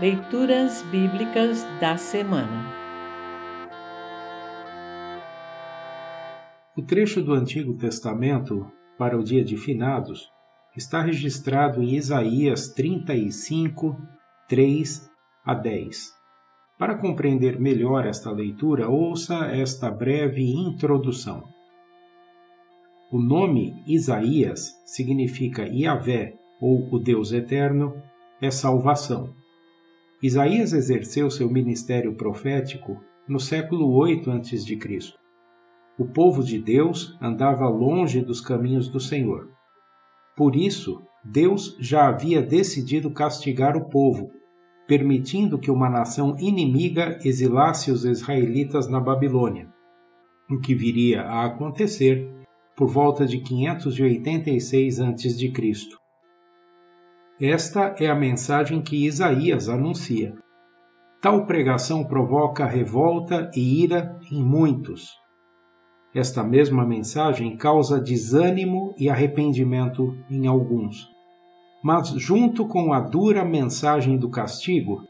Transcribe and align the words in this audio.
Leituras 0.00 0.82
Bíblicas 0.90 1.62
da 1.80 1.96
Semana 1.96 2.74
O 6.76 6.82
trecho 6.82 7.22
do 7.22 7.32
Antigo 7.32 7.76
Testamento 7.76 8.66
para 8.98 9.16
o 9.16 9.22
dia 9.22 9.44
de 9.44 9.56
finados 9.56 10.28
está 10.76 11.00
registrado 11.00 11.80
em 11.80 11.94
Isaías 11.94 12.70
35, 12.70 13.96
3 14.48 15.08
a 15.44 15.54
10. 15.54 16.12
Para 16.76 16.98
compreender 16.98 17.60
melhor 17.60 18.04
esta 18.04 18.32
leitura, 18.32 18.88
ouça 18.88 19.46
esta 19.46 19.92
breve 19.92 20.42
introdução. 20.42 21.44
O 23.12 23.20
nome 23.20 23.80
Isaías 23.86 24.72
significa 24.84 25.68
Yahvé, 25.68 26.34
ou 26.60 26.92
o 26.92 26.98
Deus 26.98 27.30
Eterno, 27.30 27.94
é 28.42 28.50
salvação. 28.50 29.43
Isaías 30.22 30.72
exerceu 30.72 31.30
seu 31.30 31.50
ministério 31.50 32.14
profético 32.14 33.00
no 33.28 33.38
século 33.38 33.92
8 33.94 34.30
a.C. 34.30 34.78
O 35.98 36.04
povo 36.06 36.42
de 36.42 36.58
Deus 36.58 37.16
andava 37.20 37.68
longe 37.68 38.20
dos 38.20 38.40
caminhos 38.40 38.88
do 38.88 39.00
Senhor. 39.00 39.48
Por 40.36 40.56
isso, 40.56 41.02
Deus 41.24 41.76
já 41.80 42.08
havia 42.08 42.42
decidido 42.42 43.10
castigar 43.10 43.76
o 43.76 43.88
povo, 43.88 44.30
permitindo 44.86 45.58
que 45.58 45.70
uma 45.70 45.88
nação 45.88 46.36
inimiga 46.38 47.18
exilasse 47.24 47.90
os 47.90 48.04
israelitas 48.04 48.88
na 48.88 49.00
Babilônia, 49.00 49.68
o 50.50 50.58
que 50.58 50.74
viria 50.74 51.22
a 51.22 51.46
acontecer 51.46 52.28
por 52.76 52.88
volta 52.88 53.24
de 53.24 53.38
586 53.40 55.00
a.C. 55.00 55.52
Esta 57.40 57.96
é 57.98 58.06
a 58.06 58.14
mensagem 58.14 58.80
que 58.80 59.06
Isaías 59.06 59.68
anuncia. 59.68 60.32
Tal 61.20 61.46
pregação 61.46 62.04
provoca 62.04 62.64
revolta 62.64 63.50
e 63.56 63.82
ira 63.82 64.16
em 64.30 64.40
muitos. 64.40 65.10
Esta 66.14 66.44
mesma 66.44 66.86
mensagem 66.86 67.56
causa 67.56 68.00
desânimo 68.00 68.94
e 68.96 69.10
arrependimento 69.10 70.14
em 70.30 70.46
alguns. 70.46 71.08
Mas, 71.82 72.10
junto 72.10 72.68
com 72.68 72.92
a 72.92 73.00
dura 73.00 73.44
mensagem 73.44 74.16
do 74.16 74.30
castigo, 74.30 75.02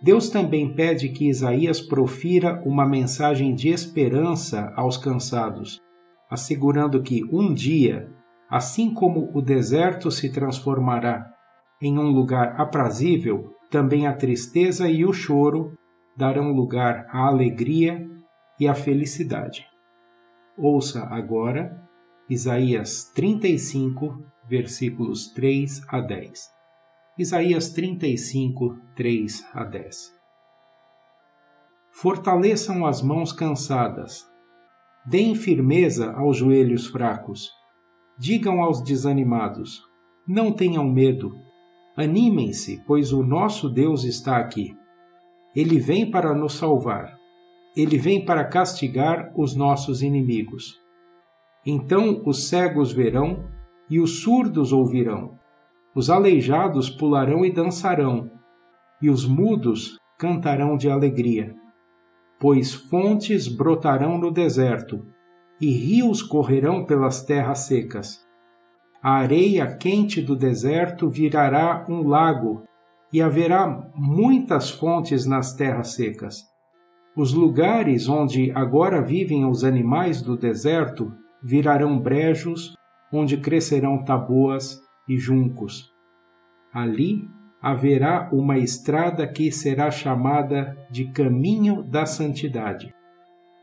Deus 0.00 0.28
também 0.28 0.76
pede 0.76 1.08
que 1.08 1.28
Isaías 1.28 1.80
profira 1.80 2.62
uma 2.64 2.86
mensagem 2.86 3.52
de 3.52 3.70
esperança 3.70 4.72
aos 4.76 4.96
cansados, 4.96 5.80
assegurando 6.30 7.02
que 7.02 7.24
um 7.32 7.52
dia, 7.52 8.08
assim 8.48 8.94
como 8.94 9.28
o 9.34 9.42
deserto 9.42 10.08
se 10.08 10.30
transformará 10.30 11.33
em 11.84 11.98
um 11.98 12.10
lugar 12.10 12.58
aprazível, 12.58 13.54
também 13.70 14.06
a 14.06 14.14
tristeza 14.14 14.88
e 14.88 15.04
o 15.04 15.12
choro 15.12 15.76
darão 16.16 16.50
lugar 16.50 17.06
à 17.10 17.26
alegria 17.26 18.08
e 18.58 18.66
à 18.66 18.74
felicidade. 18.74 19.66
Ouça 20.56 21.04
agora 21.10 21.78
Isaías 22.30 23.12
35, 23.14 24.18
versículos 24.48 25.30
3 25.34 25.82
a 25.88 26.00
10. 26.00 26.48
Isaías 27.18 27.70
35, 27.74 28.78
3 28.96 29.46
a 29.52 29.64
10. 29.64 30.14
Fortaleçam 31.92 32.86
as 32.86 33.02
mãos 33.02 33.30
cansadas, 33.30 34.26
deem 35.04 35.34
firmeza 35.34 36.12
aos 36.12 36.38
joelhos 36.38 36.86
fracos, 36.86 37.50
digam 38.18 38.62
aos 38.62 38.82
desanimados: 38.82 39.82
não 40.26 40.50
tenham 40.50 40.88
medo, 40.90 41.44
Animem-se, 41.96 42.82
pois 42.86 43.12
o 43.12 43.22
nosso 43.22 43.68
Deus 43.68 44.02
está 44.02 44.38
aqui. 44.38 44.76
Ele 45.54 45.78
vem 45.78 46.10
para 46.10 46.34
nos 46.34 46.54
salvar. 46.54 47.16
Ele 47.76 47.96
vem 47.96 48.24
para 48.24 48.44
castigar 48.44 49.32
os 49.36 49.54
nossos 49.54 50.02
inimigos. 50.02 50.74
Então 51.64 52.20
os 52.26 52.48
cegos 52.48 52.92
verão 52.92 53.44
e 53.88 54.00
os 54.00 54.22
surdos 54.22 54.72
ouvirão. 54.72 55.38
Os 55.94 56.10
aleijados 56.10 56.90
pularão 56.90 57.44
e 57.44 57.52
dançarão, 57.52 58.28
e 59.00 59.08
os 59.08 59.24
mudos 59.24 59.96
cantarão 60.18 60.76
de 60.76 60.90
alegria. 60.90 61.54
Pois 62.40 62.74
fontes 62.74 63.46
brotarão 63.46 64.18
no 64.18 64.32
deserto, 64.32 65.06
e 65.60 65.70
rios 65.70 66.20
correrão 66.20 66.84
pelas 66.84 67.24
terras 67.24 67.60
secas 67.60 68.23
a 69.04 69.16
areia 69.16 69.66
quente 69.76 70.22
do 70.22 70.34
deserto 70.34 71.10
virará 71.10 71.84
um 71.90 72.08
lago, 72.08 72.62
e 73.12 73.20
haverá 73.20 73.86
muitas 73.94 74.70
fontes 74.70 75.26
nas 75.26 75.52
terras 75.52 75.88
secas. 75.88 76.42
Os 77.14 77.34
lugares 77.34 78.08
onde 78.08 78.50
agora 78.52 79.02
vivem 79.02 79.44
os 79.44 79.62
animais 79.62 80.22
do 80.22 80.38
deserto 80.38 81.12
virarão 81.42 82.00
brejos, 82.00 82.74
onde 83.12 83.36
crescerão 83.36 84.02
taboas 84.02 84.80
e 85.06 85.18
juncos. 85.18 85.92
Ali 86.72 87.28
haverá 87.60 88.30
uma 88.32 88.56
estrada 88.56 89.28
que 89.28 89.52
será 89.52 89.90
chamada 89.90 90.74
de 90.90 91.12
Caminho 91.12 91.82
da 91.82 92.06
Santidade. 92.06 92.90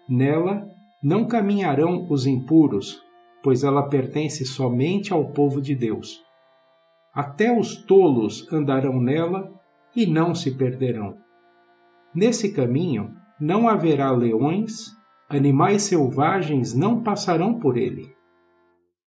Nela 0.08 0.68
não 1.04 1.26
caminharão 1.26 2.06
os 2.12 2.28
impuros, 2.28 3.02
pois 3.44 3.64
ela 3.64 3.88
pertence 3.90 4.46
somente 4.46 5.12
ao 5.12 5.32
povo 5.32 5.62
de 5.62 5.76
Deus. 5.76 6.22
Até 7.14 7.52
os 7.52 7.76
tolos 7.76 8.52
andarão 8.52 9.00
nela 9.02 9.52
e 9.96 10.06
não 10.06 10.34
se 10.34 10.56
perderão. 10.56 11.18
Nesse 12.14 12.54
caminho 12.54 13.14
não 13.40 13.68
haverá 13.68 14.12
leões, 14.12 14.92
animais 15.30 15.84
selvagens 15.84 16.74
não 16.74 17.02
passarão 17.02 17.60
por 17.60 17.78
ele. 17.78 18.14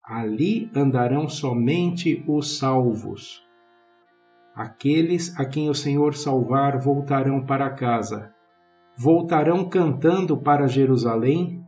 Ali 0.04 0.70
andarão 0.75 1.28
somente 1.28 2.25
os 2.28 2.58
salvos. 2.58 3.43
Aqueles 4.54 5.38
a 5.38 5.44
quem 5.44 5.69
o 5.69 5.75
Senhor 5.75 6.14
salvar 6.14 6.78
voltarão 6.78 7.44
para 7.44 7.70
casa. 7.70 8.32
Voltarão 8.97 9.69
cantando 9.69 10.37
para 10.38 10.66
Jerusalém 10.66 11.66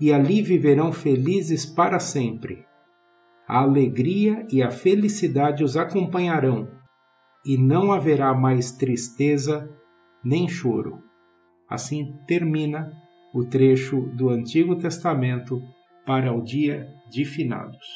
e 0.00 0.12
ali 0.12 0.42
viverão 0.42 0.92
felizes 0.92 1.66
para 1.66 1.98
sempre. 1.98 2.64
A 3.46 3.60
alegria 3.60 4.46
e 4.50 4.62
a 4.62 4.70
felicidade 4.70 5.62
os 5.62 5.76
acompanharão, 5.76 6.68
e 7.44 7.56
não 7.56 7.92
haverá 7.92 8.32
mais 8.34 8.72
tristeza 8.72 9.68
nem 10.24 10.48
choro. 10.48 11.02
Assim 11.68 12.16
termina 12.26 12.92
o 13.34 13.44
trecho 13.44 14.02
do 14.16 14.28
Antigo 14.28 14.76
Testamento 14.76 15.62
para 16.06 16.32
o 16.32 16.42
dia 16.42 16.88
de 17.08 17.24
finados. 17.24 17.86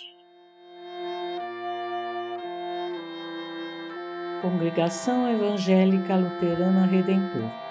Congregação 4.42 5.28
Evangélica 5.28 6.16
Luterana 6.16 6.86
Redentor 6.86 7.64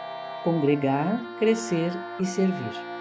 Congregar, 0.43 1.37
Crescer 1.39 1.91
e 2.19 2.25
Servir. 2.25 2.92